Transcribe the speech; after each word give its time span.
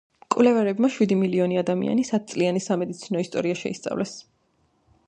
მკვლევარებმა 0.25 0.89
შვიდი 0.95 1.17
მილიონი 1.19 1.59
ადამიანის 1.63 2.11
ათწლიანი 2.19 2.65
სამედიცინო 2.69 3.23
ისტორია 3.27 3.61
შეისწავლეს. 3.63 4.19